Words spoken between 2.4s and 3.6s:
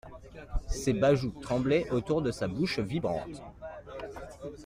bouche vibrante.